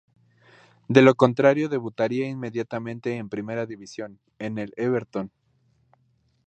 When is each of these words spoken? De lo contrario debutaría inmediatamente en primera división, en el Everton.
De 0.87 1.03
lo 1.03 1.13
contrario 1.13 1.69
debutaría 1.69 2.27
inmediatamente 2.27 3.17
en 3.17 3.29
primera 3.29 3.67
división, 3.67 4.19
en 4.39 4.57
el 4.57 4.73
Everton. 4.75 5.31